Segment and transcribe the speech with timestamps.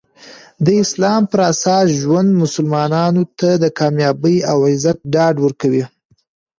[0.65, 5.83] د اسلام پراساس ژوند مسلمانانو ته د کامیابي او عزت ډاډ ورکوي.